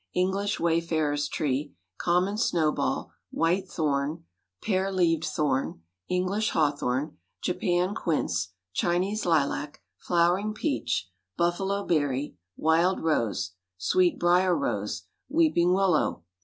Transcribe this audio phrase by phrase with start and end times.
[0.15, 1.75] English wayfarer's tree.
[1.99, 3.11] Common snowball.
[3.29, 4.23] White thorn.
[4.59, 5.83] Pear leaved thorn.
[6.09, 7.19] English hawthorn.
[7.43, 8.47] Japan quince.
[8.73, 9.79] Chinese lilac.
[9.99, 11.07] Flowering peach.
[11.37, 12.35] Buffalo berry.
[12.57, 13.51] Wild rose.
[13.77, 15.03] Sweet brier rose.
[15.29, 16.23] Weeping willow.